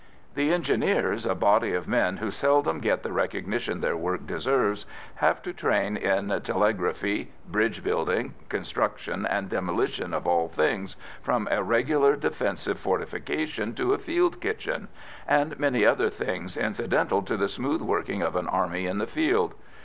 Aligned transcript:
The 0.33 0.51
Engineers, 0.51 1.27
a 1.27 1.35
body 1.35 1.75
of 1.75 1.87
men 1.87 2.17
who 2.17 2.31
seldom 2.31 2.79
get 2.79 3.03
the 3.03 3.11
recognition 3.11 3.81
their 3.81 3.95
work 3.95 4.25
deserves, 4.25 4.87
have 5.17 5.43
to 5.43 5.53
train 5.53 5.95
in 5.95 6.41
telegraphy, 6.41 7.31
bridge 7.47 7.83
building, 7.83 8.33
construction 8.49 9.27
and 9.27 9.47
demolition 9.47 10.11
of 10.11 10.25
all 10.25 10.47
things, 10.47 10.95
from 11.21 11.47
a 11.51 11.61
regular 11.61 12.15
defensive 12.15 12.79
fortification 12.79 13.75
to 13.75 13.93
a 13.93 13.99
field 13.99 14.41
kitchen, 14.41 14.87
and 15.27 15.59
many 15.59 15.85
other 15.85 16.09
things 16.09 16.57
incidental 16.57 17.21
to 17.21 17.37
the 17.37 17.47
smooth 17.47 17.81
working 17.83 18.23
of 18.23 18.35
an 18.35 18.47
army 18.47 18.87
in 18.87 18.97
the 18.97 19.05
field. 19.05 19.53